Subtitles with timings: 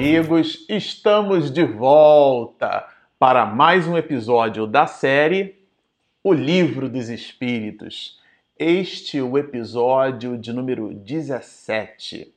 [0.00, 2.88] amigos, estamos de volta
[3.18, 5.62] para mais um episódio da série
[6.24, 8.18] O Livro dos Espíritos.
[8.58, 12.34] Este é o episódio de número 17.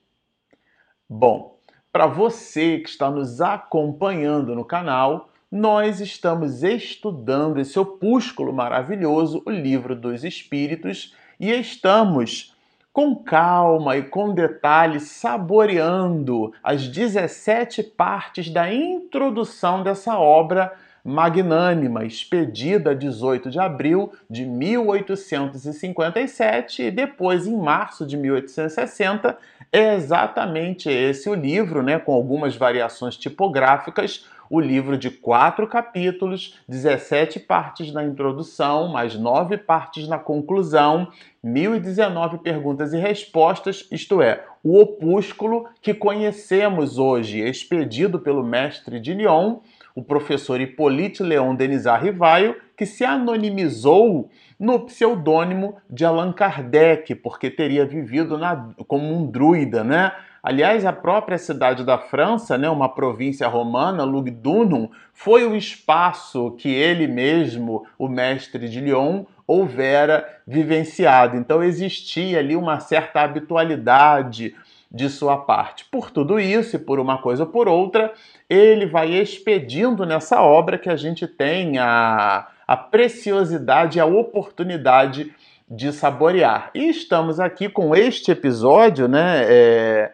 [1.08, 1.58] Bom,
[1.90, 9.50] para você que está nos acompanhando no canal, nós estamos estudando esse opúsculo maravilhoso, o
[9.50, 12.53] Livro dos Espíritos, e estamos
[12.94, 20.72] com calma e com detalhe, saboreando as 17 partes da introdução dessa obra
[21.04, 29.40] magnânima, expedida 18 de abril de 1857 e depois em março de 1860.
[29.72, 36.60] É exatamente esse o livro, né, com algumas variações tipográficas, o livro de quatro capítulos,
[36.70, 41.08] 17 partes na introdução, mais nove partes na conclusão,
[41.42, 49.16] 1019 perguntas e respostas, isto é, o opúsculo que conhecemos hoje, expedido pelo mestre de
[49.16, 49.58] Lyon,
[49.96, 57.50] o professor Hippolyte Leon Denisard Rivaio, que se anonimizou no pseudônimo de Allan Kardec, porque
[57.50, 60.12] teria vivido na, como um druida, né?
[60.44, 66.68] Aliás, a própria cidade da França, né, uma província romana, Lugdunum, foi o espaço que
[66.68, 71.38] ele mesmo, o mestre de Lyon, houvera vivenciado.
[71.38, 74.54] Então existia ali uma certa habitualidade
[74.92, 75.86] de sua parte.
[75.86, 78.12] Por tudo isso e por uma coisa ou por outra,
[78.50, 85.34] ele vai expedindo nessa obra que a gente tem a, a preciosidade a oportunidade
[85.70, 86.70] de saborear.
[86.76, 89.44] E estamos aqui com este episódio, né?
[89.46, 90.12] É,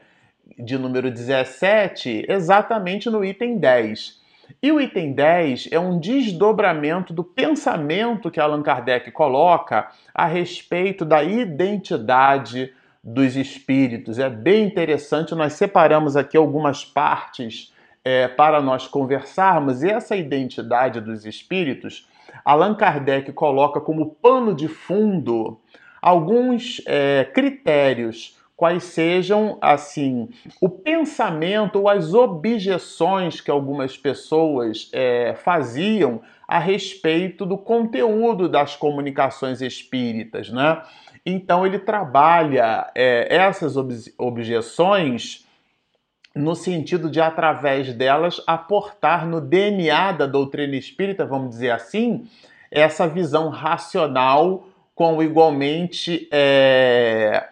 [0.57, 4.19] de número 17 exatamente no item 10.
[4.61, 11.05] E o item 10 é um desdobramento do pensamento que Allan Kardec coloca a respeito
[11.05, 12.73] da identidade
[13.03, 14.19] dos espíritos.
[14.19, 17.73] É bem interessante, nós separamos aqui algumas partes
[18.03, 22.07] é, para nós conversarmos, e essa identidade dos espíritos,
[22.43, 25.59] Allan Kardec coloca como pano de fundo
[26.01, 30.27] alguns é, critérios quais sejam, assim,
[30.59, 38.75] o pensamento ou as objeções que algumas pessoas é, faziam a respeito do conteúdo das
[38.75, 40.81] comunicações espíritas, né?
[41.25, 43.77] Então ele trabalha é, essas
[44.17, 45.47] objeções
[46.35, 52.27] no sentido de, através delas, aportar no DNA da doutrina espírita, vamos dizer assim,
[52.69, 57.47] essa visão racional com igualmente é,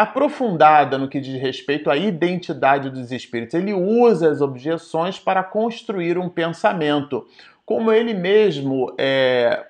[0.00, 3.54] aprofundada no que diz respeito à identidade dos espíritos.
[3.54, 7.26] Ele usa as objeções para construir um pensamento,
[7.66, 9.66] como ele mesmo é,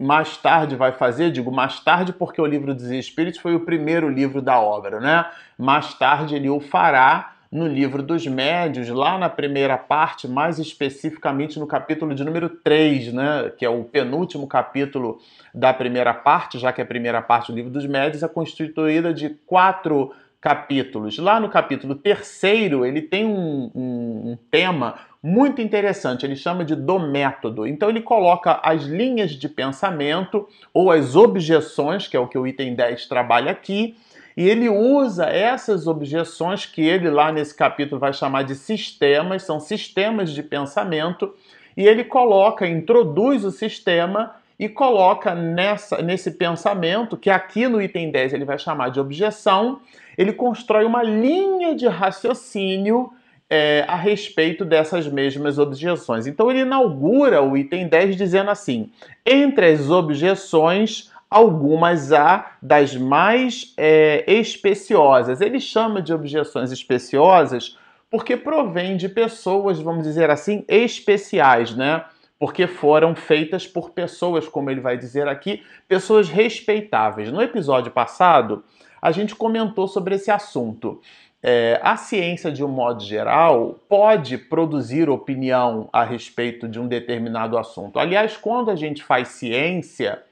[0.00, 4.08] mais tarde vai fazer, digo mais tarde porque o livro dos Espíritos foi o primeiro
[4.08, 5.24] livro da obra, né?
[5.56, 11.58] Mais tarde ele o fará no livro dos médios, lá na primeira parte, mais especificamente
[11.58, 15.18] no capítulo de número 3, né, que é o penúltimo capítulo
[15.54, 19.30] da primeira parte, já que a primeira parte do livro dos médios é constituída de
[19.46, 21.18] quatro capítulos.
[21.18, 26.76] Lá no capítulo terceiro, ele tem um, um, um tema muito interessante, ele chama de
[26.76, 27.66] do método.
[27.66, 32.46] Então ele coloca as linhas de pensamento ou as objeções, que é o que o
[32.46, 33.96] item 10 trabalha aqui,
[34.38, 39.58] e ele usa essas objeções que ele lá nesse capítulo vai chamar de sistemas, são
[39.58, 41.34] sistemas de pensamento,
[41.76, 48.12] e ele coloca, introduz o sistema e coloca nessa, nesse pensamento, que aqui no item
[48.12, 49.80] 10 ele vai chamar de objeção,
[50.16, 53.10] ele constrói uma linha de raciocínio
[53.50, 56.28] é, a respeito dessas mesmas objeções.
[56.28, 58.92] Então ele inaugura o item 10 dizendo assim:
[59.26, 65.40] entre as objeções algumas há das mais é, especiosas.
[65.40, 67.76] Ele chama de objeções especiosas
[68.10, 72.04] porque provém de pessoas, vamos dizer assim, especiais, né?
[72.38, 77.30] Porque foram feitas por pessoas, como ele vai dizer aqui, pessoas respeitáveis.
[77.30, 78.64] No episódio passado,
[79.02, 81.00] a gente comentou sobre esse assunto.
[81.42, 87.58] É, a ciência, de um modo geral, pode produzir opinião a respeito de um determinado
[87.58, 87.98] assunto.
[87.98, 90.22] Aliás, quando a gente faz ciência,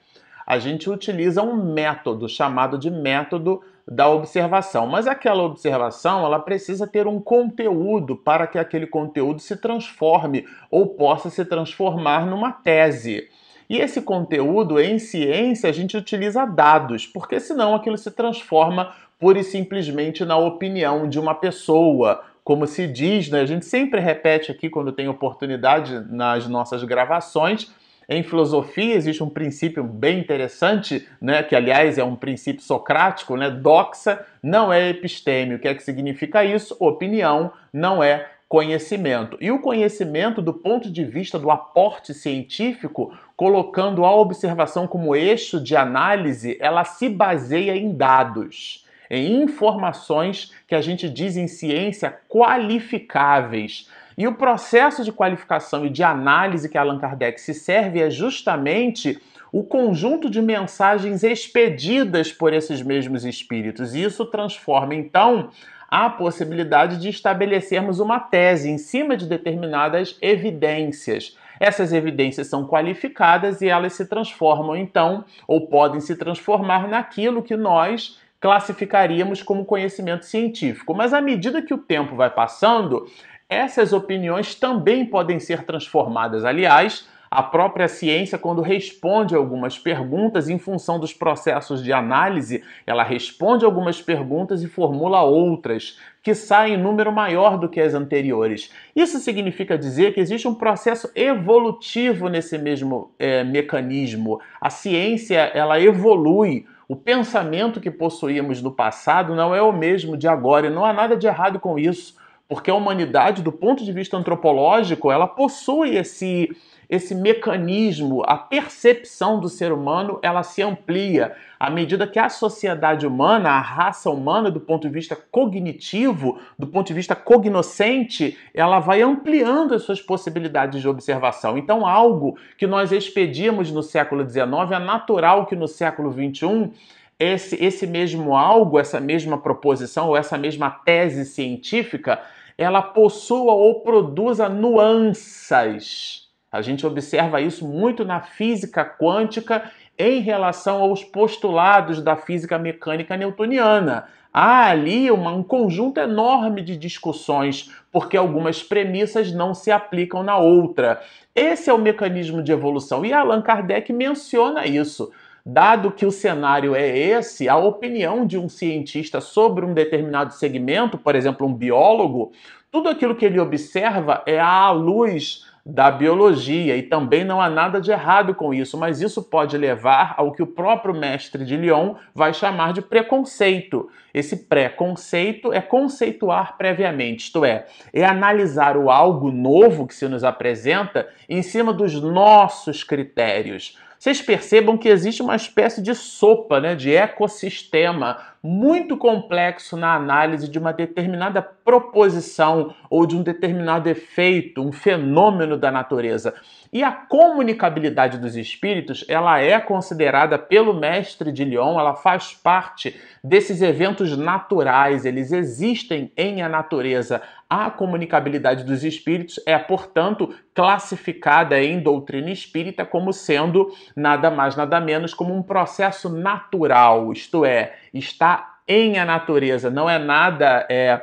[0.47, 4.87] a gente utiliza um método chamado de método da observação.
[4.87, 10.87] Mas aquela observação, ela precisa ter um conteúdo para que aquele conteúdo se transforme ou
[10.87, 13.29] possa se transformar numa tese.
[13.69, 19.41] E esse conteúdo, em ciência, a gente utiliza dados, porque senão aquilo se transforma pura
[19.41, 22.23] e simplesmente na opinião de uma pessoa.
[22.45, 23.41] Como se diz, né?
[23.41, 27.73] a gente sempre repete aqui quando tem oportunidade nas nossas gravações,
[28.09, 33.51] em filosofia existe um princípio bem interessante, né, que aliás é um princípio socrático, né?
[33.51, 35.57] Doxa não é episteme.
[35.57, 36.77] O que é que significa isso?
[36.79, 39.37] Opinião não é conhecimento.
[39.41, 45.61] E o conhecimento, do ponto de vista do aporte científico, colocando a observação como eixo
[45.61, 52.17] de análise, ela se baseia em dados, em informações que a gente diz em ciência
[52.29, 53.91] qualificáveis.
[54.17, 59.21] E o processo de qualificação e de análise que Allan Kardec se serve é justamente
[59.53, 63.95] o conjunto de mensagens expedidas por esses mesmos espíritos.
[63.95, 65.51] E isso transforma, então,
[65.89, 71.37] a possibilidade de estabelecermos uma tese em cima de determinadas evidências.
[71.61, 77.57] Essas evidências são qualificadas e elas se transformam, então, ou podem se transformar naquilo que
[77.57, 80.95] nós classificaríamos como conhecimento científico.
[80.95, 83.07] Mas à medida que o tempo vai passando,
[83.49, 86.45] essas opiniões também podem ser transformadas.
[86.45, 93.03] Aliás, a própria ciência, quando responde algumas perguntas em função dos processos de análise, ela
[93.03, 98.73] responde algumas perguntas e formula outras, que saem em número maior do que as anteriores.
[98.95, 104.41] Isso significa dizer que existe um processo evolutivo nesse mesmo é, mecanismo.
[104.61, 106.67] A ciência ela evolui.
[106.89, 110.93] O pensamento que possuíamos no passado não é o mesmo de agora e não há
[110.93, 112.15] nada de errado com isso,
[112.49, 116.51] porque a humanidade, do ponto de vista antropológico, ela possui esse
[116.89, 123.07] esse mecanismo, a percepção do ser humano, ela se amplia à medida que a sociedade
[123.07, 128.79] humana, a raça humana, do ponto de vista cognitivo, do ponto de vista cognoscente, ela
[128.79, 131.59] vai ampliando as suas possibilidades de observação.
[131.59, 136.71] Então, algo que nós expedíamos no século XIX é natural que no século XXI
[137.19, 142.21] esse, esse mesmo algo, essa mesma proposição ou essa mesma tese científica,
[142.59, 146.27] ela possua ou produza nuances
[146.57, 153.15] a gente observa isso muito na física quântica em relação aos postulados da física mecânica
[153.15, 154.07] newtoniana.
[154.33, 160.39] Há ali uma, um conjunto enorme de discussões, porque algumas premissas não se aplicam na
[160.39, 161.03] outra.
[161.35, 165.13] Esse é o mecanismo de evolução e Allan Kardec menciona isso.
[165.49, 170.99] Dado que o cenário é esse, a opinião de um cientista sobre um determinado segmento,
[170.99, 172.33] por exemplo, um biólogo,
[172.69, 177.81] tudo aquilo que ele observa é à luz da biologia e também não há nada
[177.81, 181.95] de errado com isso, mas isso pode levar ao que o próprio mestre de Lyon
[182.13, 183.89] vai chamar de preconceito.
[184.13, 190.25] Esse preconceito é conceituar previamente, isto é, é analisar o algo novo que se nos
[190.25, 196.75] apresenta em cima dos nossos critérios vocês percebam que existe uma espécie de sopa, né,
[196.75, 204.63] de ecossistema muito complexo na análise de uma determinada proposição ou de um determinado efeito,
[204.63, 206.35] um fenômeno da natureza.
[206.73, 212.95] E a comunicabilidade dos espíritos, ela é considerada pelo mestre de Lyon, ela faz parte
[213.23, 217.23] desses eventos naturais, eles existem em a natureza.
[217.49, 224.81] A comunicabilidade dos espíritos é, portanto, classificada em doutrina espírita como sendo nada mais, nada
[224.81, 228.36] menos como um processo natural, isto é, está
[228.69, 231.03] em a natureza, não é nada é,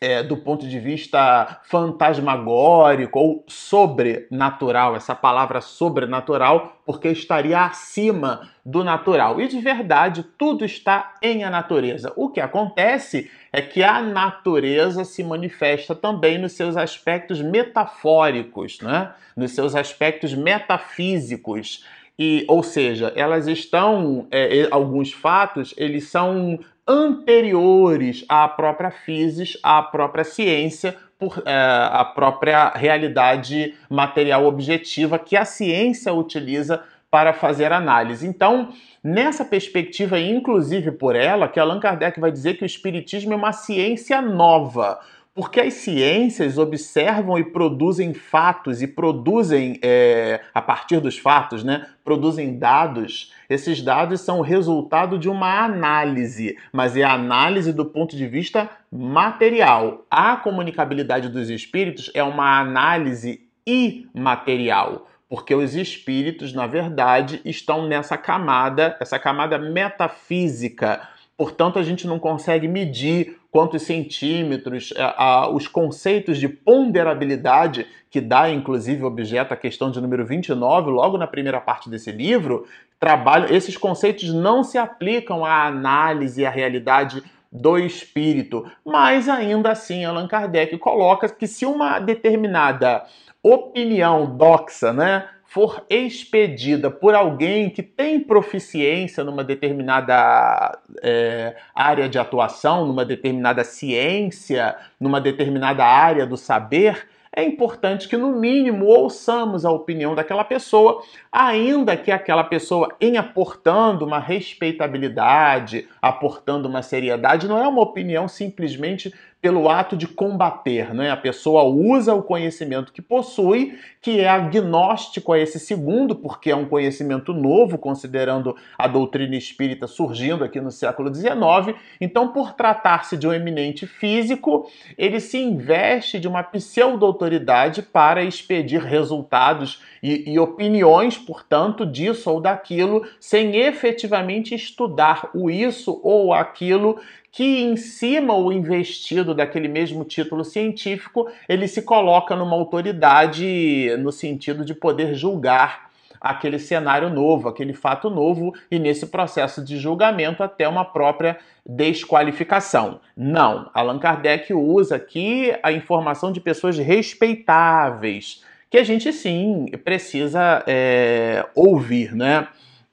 [0.00, 8.82] é, do ponto de vista fantasmagórico ou sobrenatural, essa palavra sobrenatural, porque estaria acima do
[8.82, 9.40] natural.
[9.40, 12.12] E de verdade, tudo está em a natureza.
[12.16, 19.12] O que acontece é que a natureza se manifesta também nos seus aspectos metafóricos, né?
[19.36, 21.84] nos seus aspectos metafísicos.
[22.22, 29.82] E, ou seja, elas estão, é, alguns fatos, eles são anteriores à própria física, à
[29.82, 37.72] própria ciência, por é, a própria realidade material objetiva que a ciência utiliza para fazer
[37.72, 38.26] análise.
[38.26, 38.68] Então,
[39.02, 43.52] nessa perspectiva, inclusive por ela, que Allan Kardec vai dizer que o Espiritismo é uma
[43.52, 45.00] ciência nova
[45.40, 51.86] porque as ciências observam e produzem fatos e produzem, é, a partir dos fatos, né,
[52.04, 53.32] produzem dados.
[53.48, 58.26] Esses dados são o resultado de uma análise, mas é a análise do ponto de
[58.26, 60.04] vista material.
[60.10, 68.18] A comunicabilidade dos espíritos é uma análise imaterial porque os espíritos, na verdade, estão nessa
[68.18, 71.08] camada, essa camada metafísica.
[71.40, 77.86] Portanto, a gente não consegue medir quantos centímetros, a, é, a, os conceitos de ponderabilidade
[78.10, 82.66] que dá, inclusive, objeto a questão de número 29, logo na primeira parte desse livro,
[82.98, 89.70] trabalham, esses conceitos não se aplicam à análise e à realidade do espírito, mas ainda
[89.70, 93.06] assim Allan Kardec coloca que se uma determinada
[93.42, 102.20] opinião doxa, né, for expedida por alguém que tem proficiência numa determinada é, área de
[102.20, 107.04] atuação, numa determinada ciência, numa determinada área do saber,
[107.34, 111.02] é importante que, no mínimo, ouçamos a opinião daquela pessoa,
[111.32, 118.28] ainda que aquela pessoa, em aportando uma respeitabilidade, aportando uma seriedade, não é uma opinião
[118.28, 121.10] simplesmente pelo ato de combater, né?
[121.10, 126.56] A pessoa usa o conhecimento que possui, que é agnóstico a esse segundo, porque é
[126.56, 131.74] um conhecimento novo, considerando a doutrina espírita surgindo aqui no século XIX.
[131.98, 138.82] Então, por tratar-se de um eminente físico, ele se investe de uma pseudo-autoridade para expedir
[138.82, 147.00] resultados e, e opiniões, portanto, disso ou daquilo, sem efetivamente estudar o isso ou aquilo
[147.32, 154.10] que em cima o investido daquele mesmo título científico, ele se coloca numa autoridade no
[154.10, 160.42] sentido de poder julgar aquele cenário novo, aquele fato novo e nesse processo de julgamento
[160.42, 163.00] até uma própria desqualificação.
[163.16, 170.62] Não, Allan Kardec usa aqui a informação de pessoas respeitáveis, que a gente sim precisa
[170.66, 172.48] é, ouvir, né?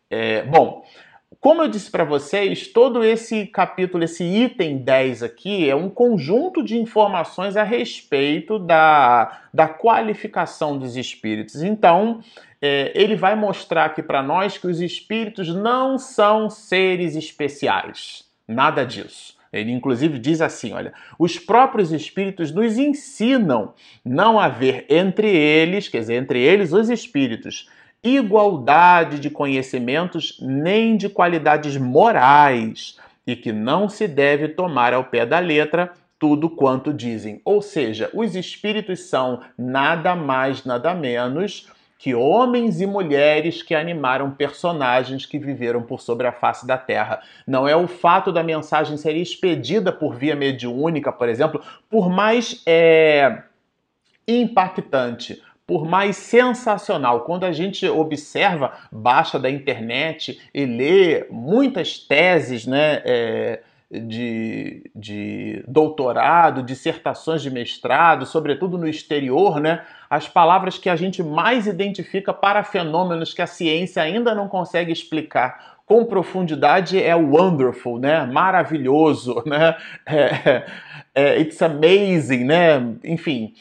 [0.10, 0.86] É, bom,
[1.40, 6.64] como eu disse para vocês, todo esse capítulo, esse item 10 aqui, é um conjunto
[6.64, 11.62] de informações a respeito da, da qualificação dos espíritos.
[11.62, 12.22] Então,
[12.62, 18.26] é, ele vai mostrar aqui para nós que os espíritos não são seres especiais.
[18.48, 19.38] Nada disso.
[19.52, 26.00] Ele inclusive diz assim: olha, os próprios espíritos nos ensinam não haver entre eles, quer
[26.00, 27.70] dizer, entre eles os espíritos,
[28.04, 35.26] igualdade de conhecimentos nem de qualidades morais, e que não se deve tomar ao pé
[35.26, 37.42] da letra tudo quanto dizem.
[37.44, 44.32] Ou seja, os espíritos são nada mais, nada menos que homens e mulheres que animaram
[44.32, 47.22] personagens que viveram por sobre a face da Terra.
[47.46, 52.62] Não é o fato da mensagem ser expedida por via mediúnica, por exemplo, por mais
[52.68, 53.42] é,
[54.28, 57.26] impactante, por mais sensacional.
[57.26, 63.02] Quando a gente observa, baixa da internet e lê muitas teses, né?
[63.04, 63.60] É,
[63.90, 69.82] de, de doutorado, dissertações de mestrado, sobretudo no exterior, né?
[70.10, 74.92] As palavras que a gente mais identifica para fenômenos que a ciência ainda não consegue
[74.92, 78.26] explicar com profundidade é wonderful, né?
[78.26, 79.76] Maravilhoso, né?
[80.06, 80.66] É,
[81.16, 82.96] é, it's amazing, né?
[83.06, 83.54] Enfim,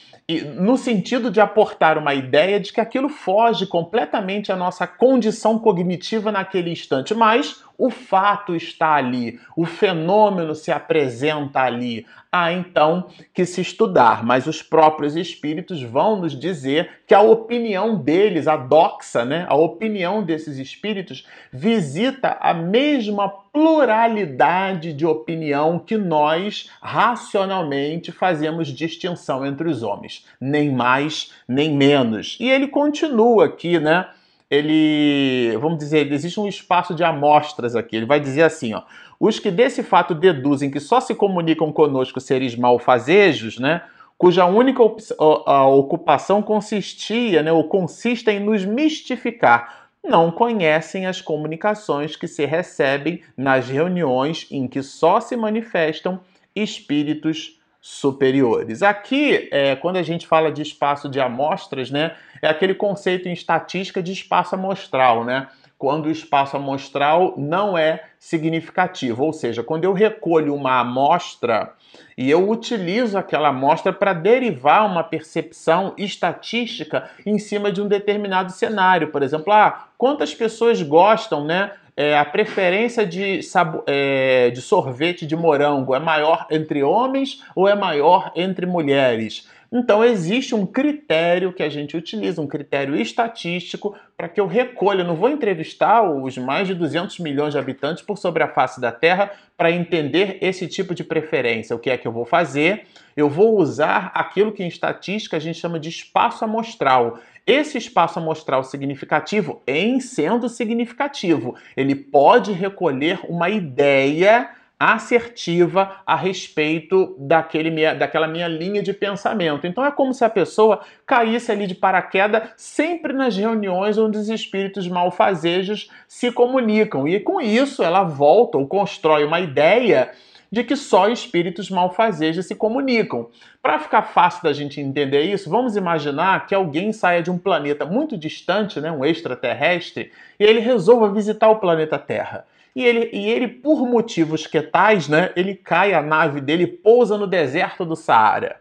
[0.56, 6.33] no sentido de aportar uma ideia de que aquilo foge completamente à nossa condição cognitiva
[6.33, 12.04] naquele instante, mas o fato está ali, o fenômeno se apresenta ali.
[12.30, 17.97] Há então que se estudar, mas os próprios espíritos vão nos dizer que a opinião
[17.97, 25.97] deles, a doxa, né, a opinião desses espíritos, visita a mesma pluralidade de opinião que
[25.97, 32.37] nós racionalmente fazemos distinção entre os homens, nem mais nem menos.
[32.40, 34.06] E ele continua aqui, né?
[34.50, 37.97] Ele, vamos dizer, existe um espaço de amostras aqui.
[37.97, 38.83] Ele vai dizer assim, ó:
[39.19, 43.83] os que desse fato deduzem que só se comunicam conosco seres malfazejos, né?
[44.19, 52.29] Cuja única ocupação consistia, né, ou consiste em nos mistificar não conhecem as comunicações que
[52.29, 56.21] se recebem nas reuniões em que só se manifestam
[56.55, 58.83] espíritos superiores.
[58.83, 63.33] Aqui, é, quando a gente fala de espaço de amostras, né, é aquele conceito em
[63.33, 65.49] estatística de espaço amostral, né?
[65.78, 71.75] Quando o espaço amostral não é significativo, ou seja, quando eu recolho uma amostra
[72.16, 78.52] e eu utilizo aquela amostra para derivar uma percepção estatística em cima de um determinado
[78.52, 79.09] cenário.
[79.09, 81.73] Por exemplo, ah, quantas pessoas gostam, né?
[81.97, 83.41] É, a preferência de,
[83.87, 89.49] é, de sorvete de morango é maior entre homens ou é maior entre mulheres?
[89.73, 95.00] Então, existe um critério que a gente utiliza, um critério estatístico, para que eu recolha.
[95.00, 98.81] Eu não vou entrevistar os mais de 200 milhões de habitantes por sobre a face
[98.81, 101.75] da Terra para entender esse tipo de preferência.
[101.75, 102.87] O que é que eu vou fazer?
[103.17, 107.19] Eu vou usar aquilo que em estatística a gente chama de espaço amostral.
[107.47, 117.17] Esse espaço amostral significativo, em sendo significativo, ele pode recolher uma ideia assertiva a respeito
[117.19, 119.67] daquele minha, daquela minha linha de pensamento.
[119.67, 124.29] Então é como se a pessoa caísse ali de paraquedas sempre nas reuniões onde os
[124.29, 127.09] espíritos malfazejos se comunicam.
[127.09, 130.11] E com isso ela volta ou constrói uma ideia
[130.56, 133.28] de que só espíritos malfazejos se comunicam.
[133.62, 137.84] Para ficar fácil da gente entender isso, vamos imaginar que alguém saia de um planeta
[137.84, 140.10] muito distante, né, um extraterrestre,
[140.40, 142.46] e ele resolva visitar o planeta Terra.
[142.75, 147.18] E ele, e ele, por motivos que tais, né, ele cai a nave dele pousa
[147.18, 148.56] no deserto do Saara.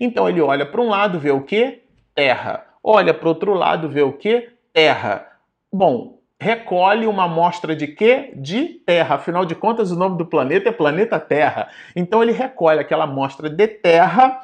[0.00, 1.82] Então ele olha para um lado, vê o que?
[2.14, 2.64] Terra.
[2.82, 4.48] Olha para outro lado, vê o que?
[4.72, 5.26] Terra.
[5.70, 8.32] Bom, recolhe uma amostra de quê?
[8.36, 9.16] De Terra.
[9.16, 11.68] Afinal de contas, o nome do planeta é planeta Terra.
[11.94, 14.40] Então ele recolhe aquela amostra de Terra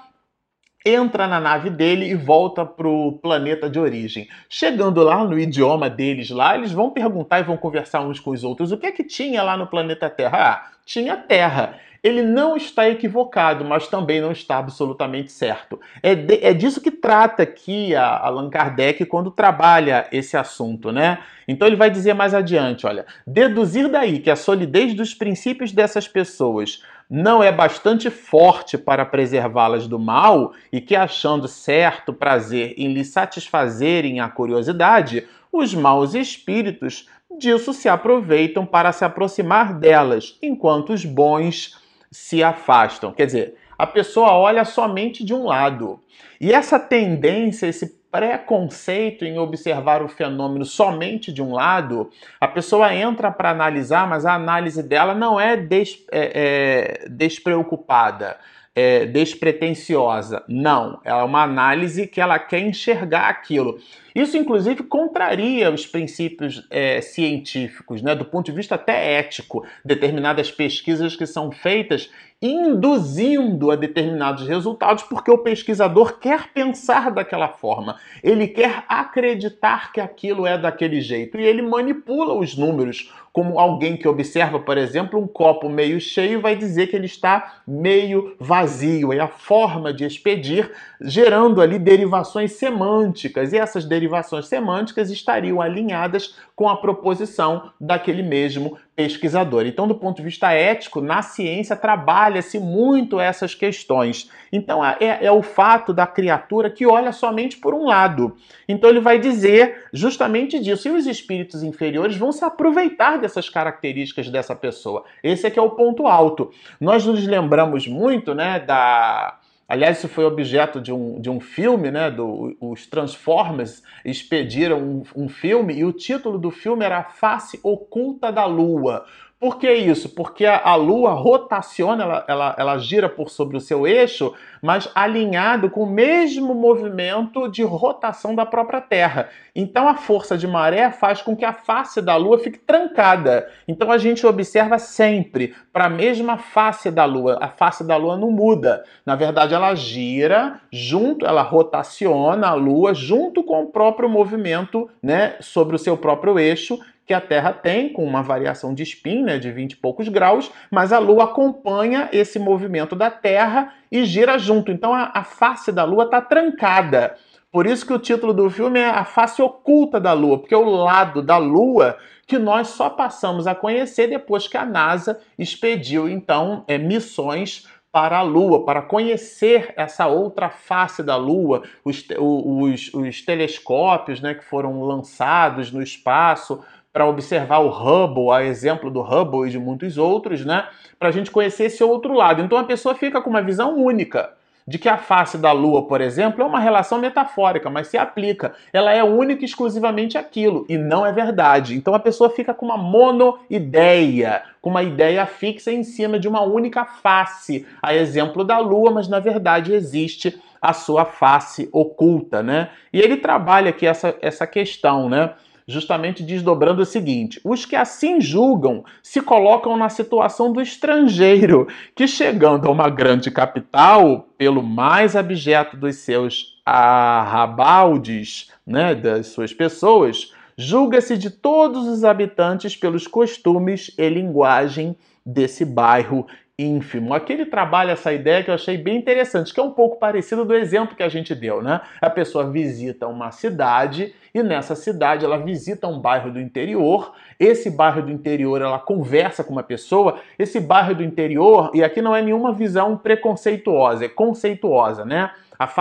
[0.85, 4.29] entra na nave dele e volta para o planeta de origem.
[4.49, 8.45] Chegando lá no idioma deles lá, eles vão perguntar e vão conversar uns com os
[8.45, 8.73] outros.
[8.73, 10.39] O que é que tinha lá no planeta Terra?
[10.39, 11.79] Ah, tinha Terra.
[12.03, 15.79] Ele não está equivocado, mas também não está absolutamente certo.
[16.03, 21.19] É, de, é disso que trata aqui a Allan Kardec quando trabalha esse assunto, né?
[21.47, 26.09] Então ele vai dizer mais adiante, olha, deduzir daí que a solidez dos princípios dessas
[26.09, 32.93] pessoas não é bastante forte para preservá-las do mal e que, achando certo prazer em
[32.93, 40.93] lhe satisfazerem a curiosidade, os maus espíritos disso se aproveitam para se aproximar delas, enquanto
[40.93, 41.80] os bons
[42.11, 43.13] se afastam.
[43.13, 46.01] Quer dizer, a pessoa olha somente de um lado.
[46.41, 52.93] E essa tendência, esse preconceito em observar o fenômeno somente de um lado, a pessoa
[52.95, 58.37] entra para analisar, mas a análise dela não é, des, é, é despreocupada,
[58.75, 60.43] é despretensiosa.
[60.49, 63.79] Não, é uma análise que ela quer enxergar aquilo.
[64.15, 69.65] Isso, inclusive, contraria os princípios é, científicos, né, do ponto de vista até ético.
[69.85, 72.11] Determinadas pesquisas que são feitas
[72.43, 80.01] induzindo a determinados resultados, porque o pesquisador quer pensar daquela forma, ele quer acreditar que
[80.01, 81.39] aquilo é daquele jeito.
[81.39, 86.41] E ele manipula os números, como alguém que observa, por exemplo, um copo meio cheio
[86.41, 92.53] vai dizer que ele está meio vazio, é a forma de expedir, gerando ali derivações
[92.53, 94.00] semânticas, e essas derivações
[94.49, 99.67] semânticas estariam alinhadas com a proposição daquele mesmo pesquisador.
[99.67, 104.31] Então, do ponto de vista ético, na ciência trabalha-se muito essas questões.
[104.53, 108.37] Então, é, é, o fato da criatura que olha somente por um lado.
[108.69, 110.89] Então, ele vai dizer justamente disso.
[110.89, 115.05] E os espíritos inferiores vão se aproveitar dessas características dessa pessoa.
[115.23, 116.51] Esse é que é o ponto alto.
[116.79, 119.40] Nós nos lembramos muito, né, da
[119.71, 122.11] Aliás, isso foi objeto de um, de um filme, né?
[122.11, 127.61] Do, os Transformers expediram um, um filme e o título do filme era A Face
[127.63, 129.07] Oculta da Lua.
[129.41, 130.11] Por que isso?
[130.11, 134.91] Porque a, a Lua rotaciona, ela, ela, ela, gira por sobre o seu eixo, mas
[134.95, 139.31] alinhado com o mesmo movimento de rotação da própria Terra.
[139.57, 143.49] Então a força de maré faz com que a face da Lua fique trancada.
[143.67, 147.39] Então a gente observa sempre para a mesma face da Lua.
[147.41, 148.85] A face da Lua não muda.
[149.07, 155.37] Na verdade, ela gira junto, ela rotaciona a Lua junto com o próprio movimento, né,
[155.41, 156.79] sobre o seu próprio eixo
[157.11, 160.49] que a Terra tem, com uma variação de spin né, de 20 e poucos graus,
[160.71, 164.71] mas a Lua acompanha esse movimento da Terra e gira junto.
[164.71, 167.17] Então a, a face da Lua está trancada.
[167.51, 170.57] Por isso que o título do filme é A Face Oculta da Lua, porque é
[170.57, 176.09] o lado da Lua que nós só passamos a conhecer depois que a NASA expediu,
[176.09, 182.95] então, é, missões para a Lua, para conhecer essa outra face da Lua, os, os,
[182.95, 189.01] os telescópios né, que foram lançados no espaço para observar o Hubble, a exemplo do
[189.01, 190.67] Hubble e de muitos outros, né?
[190.99, 192.43] Para a gente conhecer esse outro lado.
[192.43, 194.31] Então a pessoa fica com uma visão única
[194.71, 198.55] de que a face da Lua, por exemplo, é uma relação metafórica, mas se aplica.
[198.73, 201.75] Ela é única e exclusivamente aquilo, e não é verdade.
[201.75, 206.43] Então a pessoa fica com uma monoideia, com uma ideia fixa em cima de uma
[206.43, 212.71] única face, a exemplo da Lua, mas na verdade existe a sua face oculta, né?
[212.93, 215.33] E ele trabalha aqui essa, essa questão, né?
[215.71, 222.07] Justamente desdobrando o seguinte: os que assim julgam se colocam na situação do estrangeiro, que
[222.07, 230.33] chegando a uma grande capital, pelo mais abjeto dos seus arrabaldes, né, das suas pessoas,
[230.57, 236.27] julga-se de todos os habitantes pelos costumes e linguagem desse bairro
[236.61, 237.15] ínfimo.
[237.15, 240.45] Aqui ele trabalha essa ideia que eu achei bem interessante, que é um pouco parecido
[240.45, 241.81] do exemplo que a gente deu, né?
[242.01, 247.15] A pessoa visita uma cidade e nessa cidade ela visita um bairro do interior.
[247.39, 250.21] Esse bairro do interior ela conversa com uma pessoa.
[250.39, 255.31] Esse bairro do interior, e aqui não é nenhuma visão preconceituosa, é conceituosa, né?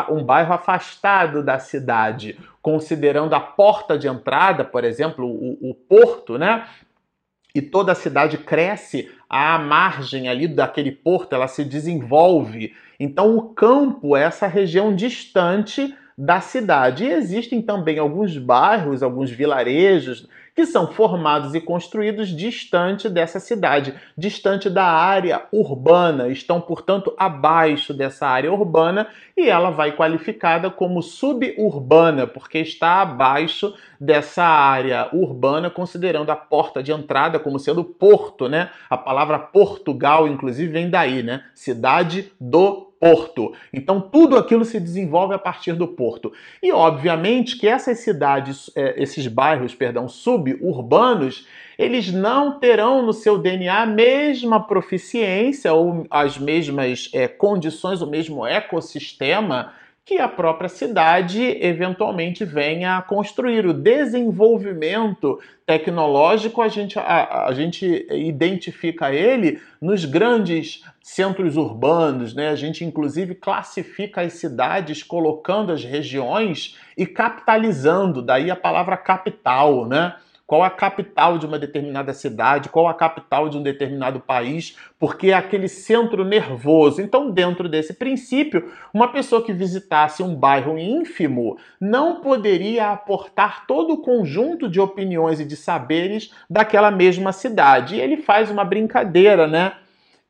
[0.10, 6.38] Um bairro afastado da cidade, considerando a porta de entrada, por exemplo, o, o porto,
[6.38, 6.66] né?
[7.54, 12.74] E toda a cidade cresce à margem ali daquele porto, ela se desenvolve.
[13.00, 17.06] Então o campo é essa região distante da cidade.
[17.06, 23.94] E existem também alguns bairros, alguns vilarejos que são formados e construídos distante dessa cidade,
[24.18, 29.08] distante da área urbana, estão, portanto, abaixo dessa área urbana
[29.38, 36.82] e ela vai qualificada como suburbana, porque está abaixo dessa área urbana, considerando a porta
[36.82, 38.70] de entrada como sendo porto, né?
[38.90, 41.44] A palavra Portugal, inclusive, vem daí, né?
[41.54, 43.54] Cidade do porto.
[43.74, 46.34] Então tudo aquilo se desenvolve a partir do porto.
[46.62, 53.38] E obviamente que essas cidades, é, esses bairros, perdão, suburbanos, eles não terão no seu
[53.38, 59.72] DNA a mesma proficiência ou as mesmas é, condições, o mesmo ecossistema
[60.10, 63.68] que a própria cidade eventualmente venha a construir.
[63.68, 72.50] O desenvolvimento tecnológico, a gente, a, a gente identifica ele nos grandes centros urbanos, né?
[72.50, 79.86] A gente inclusive classifica as cidades colocando as regiões e capitalizando, daí a palavra capital,
[79.86, 80.16] né?
[80.50, 85.28] Qual a capital de uma determinada cidade, qual a capital de um determinado país, porque
[85.28, 87.04] é aquele centro nervoso.
[87.04, 93.94] Então, dentro desse princípio, uma pessoa que visitasse um bairro ínfimo não poderia aportar todo
[93.94, 97.98] o conjunto de opiniões e de saberes daquela mesma cidade.
[97.98, 99.74] E ele faz uma brincadeira, né?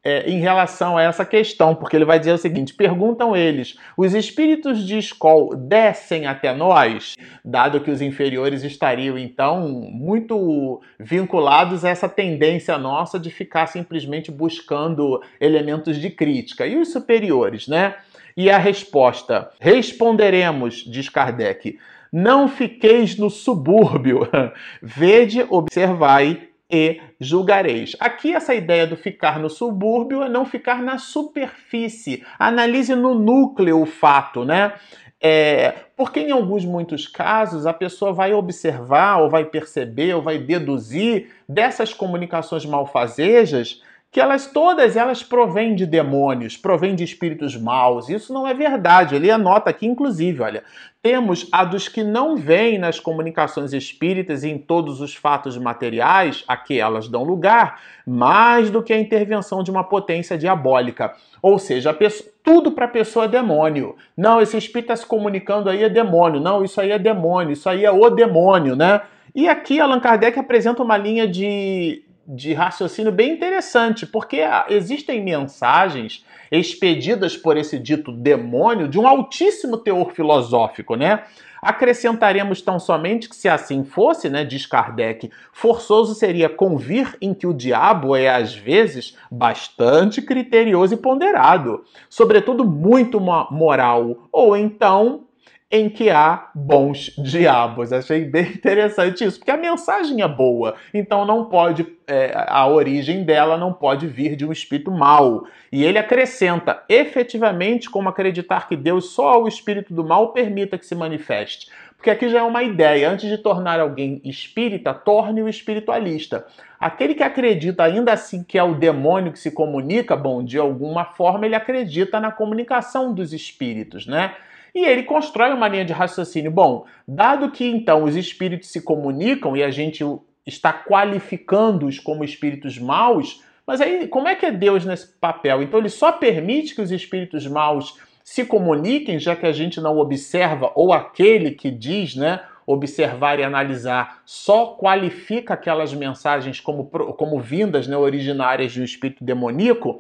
[0.04, 4.14] É, em relação a essa questão, porque ele vai dizer o seguinte: perguntam eles, os
[4.14, 11.90] espíritos de escol descem até nós, dado que os inferiores estariam então muito vinculados a
[11.90, 17.96] essa tendência nossa de ficar simplesmente buscando elementos de crítica, e os superiores, né?
[18.38, 21.78] E a resposta: responderemos, diz Kardec.
[22.12, 24.28] Não fiqueis no subúrbio,
[24.82, 27.96] vede, observai e julgareis.
[28.00, 32.24] Aqui essa ideia do ficar no subúrbio é não ficar na superfície.
[32.38, 34.74] Analise no núcleo o fato, né?
[35.22, 40.38] É, porque em alguns muitos casos a pessoa vai observar ou vai perceber ou vai
[40.38, 48.10] deduzir dessas comunicações malfazejas que elas todas elas provêm de demônios, provêm de espíritos maus.
[48.10, 49.16] Isso não é verdade.
[49.16, 50.64] Ele anota aqui, inclusive, olha,
[51.02, 56.44] temos a dos que não veem nas comunicações espíritas e em todos os fatos materiais
[56.48, 61.14] a que elas dão lugar, mais do que a intervenção de uma potência diabólica.
[61.40, 63.96] Ou seja, pessoa, tudo para a pessoa é demônio.
[64.18, 66.42] Não, esse espírito está se comunicando aí é demônio.
[66.42, 69.02] Não, isso aí é demônio, isso aí é o demônio, né?
[69.36, 76.24] E aqui Allan Kardec apresenta uma linha de, de raciocínio bem interessante, porque existem mensagens
[76.52, 81.24] expedidas por esse dito demônio de um altíssimo teor filosófico, né?
[81.60, 87.46] Acrescentaremos tão somente que, se assim fosse, né, diz Kardec, forçoso seria convir em que
[87.46, 95.26] o diabo é, às vezes, bastante criterioso e ponderado, sobretudo muito moral, ou então
[95.72, 97.94] em que há bons diabos.
[97.94, 103.24] Achei bem interessante isso, porque a mensagem é boa, então não pode, é, a origem
[103.24, 105.46] dela não pode vir de um espírito mau.
[105.72, 110.86] E ele acrescenta, efetivamente, como acreditar que Deus só ao espírito do mal permita que
[110.86, 111.70] se manifeste.
[111.96, 116.46] Porque aqui já é uma ideia, antes de tornar alguém espírita, torne-o espiritualista.
[116.80, 121.04] Aquele que acredita ainda assim que é o demônio que se comunica, bom, de alguma
[121.04, 124.34] forma ele acredita na comunicação dos espíritos, né?
[124.74, 126.52] E ele constrói uma linha de raciocínio.
[126.52, 130.04] Bom, dado que então os espíritos se comunicam e a gente
[130.46, 135.62] está qualificando-os como espíritos maus, mas aí como é que é Deus nesse papel?
[135.62, 139.98] Então ele só permite que os espíritos maus se comuniquem, já que a gente não
[139.98, 147.40] observa, ou aquele que diz, né, observar e analisar, só qualifica aquelas mensagens como, como
[147.40, 150.00] vindas né, originárias de um espírito demoníaco.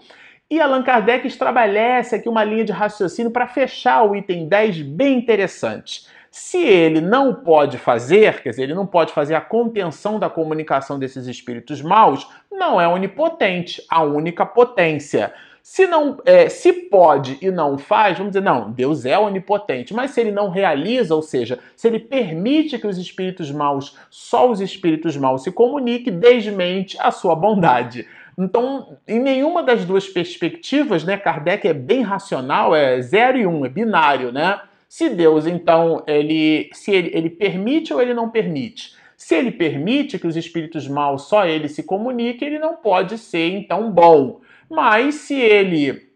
[0.52, 5.20] E Allan Kardec estabelece aqui uma linha de raciocínio para fechar o item 10 bem
[5.20, 6.08] interessante.
[6.32, 10.98] Se ele não pode fazer, quer dizer, ele não pode fazer a contenção da comunicação
[10.98, 15.32] desses espíritos maus, não é onipotente, a única potência.
[15.62, 19.94] Se não, é, se pode e não faz, vamos dizer, não, Deus é onipotente.
[19.94, 24.50] Mas se ele não realiza, ou seja, se ele permite que os espíritos maus, só
[24.50, 28.08] os espíritos maus se comuniquem, desmente a sua bondade.
[28.40, 33.66] Então, em nenhuma das duas perspectivas, né, Kardec é bem racional, é zero e um,
[33.66, 34.62] é binário, né?
[34.88, 38.96] Se Deus, então, ele, se ele, ele permite ou ele não permite?
[39.18, 43.50] Se ele permite que os espíritos maus só ele se comuniquem, ele não pode ser,
[43.50, 44.40] então, bom.
[44.70, 46.08] Mas se ele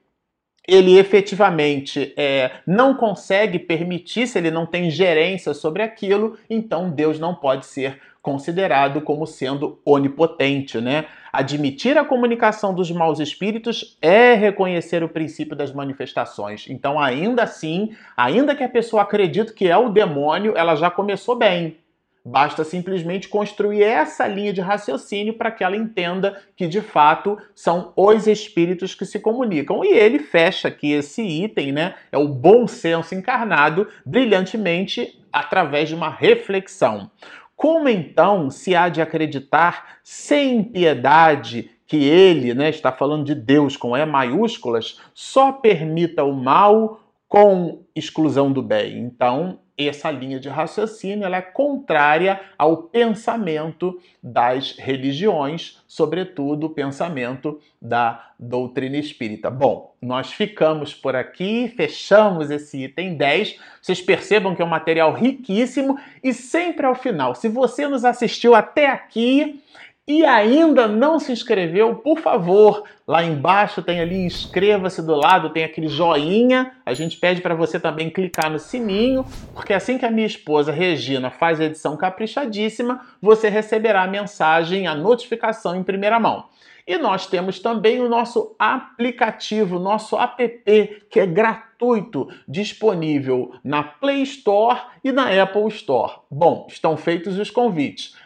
[0.65, 7.19] ele efetivamente é, não consegue permitir, se ele não tem gerência sobre aquilo, então Deus
[7.19, 11.05] não pode ser considerado como sendo onipotente, né?
[11.31, 16.65] Admitir a comunicação dos maus espíritos é reconhecer o princípio das manifestações.
[16.69, 21.36] Então, ainda assim, ainda que a pessoa acredite que é o demônio, ela já começou
[21.36, 21.77] bem.
[22.25, 27.91] Basta simplesmente construir essa linha de raciocínio para que ela entenda que de fato são
[27.97, 29.83] os espíritos que se comunicam.
[29.83, 31.95] E ele fecha aqui esse item, né?
[32.09, 37.12] É o bom senso encarnado brilhantemente através de uma reflexão.
[37.55, 43.77] Como então se há de acreditar sem piedade que ele, né, está falando de Deus
[43.77, 48.99] com E maiúsculas, só permita o mal com exclusão do bem?
[48.99, 58.31] Então, essa linha de raciocínio é contrária ao pensamento das religiões, sobretudo o pensamento da
[58.38, 59.49] doutrina espírita.
[59.49, 63.59] Bom, nós ficamos por aqui, fechamos esse item 10.
[63.81, 68.53] Vocês percebam que é um material riquíssimo e sempre ao final, se você nos assistiu
[68.53, 69.62] até aqui,
[70.05, 75.63] e ainda não se inscreveu, por favor, lá embaixo tem ali inscreva-se do lado, tem
[75.63, 76.73] aquele joinha.
[76.85, 80.73] A gente pede para você também clicar no sininho, porque assim que a minha esposa
[80.73, 86.45] Regina faz a edição caprichadíssima, você receberá a mensagem, a notificação em primeira mão.
[86.85, 94.21] E nós temos também o nosso aplicativo, nosso app, que é gratuito, disponível na Play
[94.23, 96.11] Store e na Apple Store.
[96.29, 98.17] Bom, estão feitos os convites.